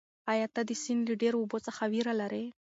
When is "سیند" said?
0.83-1.01